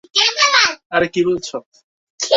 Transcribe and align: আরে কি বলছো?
আরে 0.91 1.07
কি 1.13 1.21
বলছো? 1.27 1.55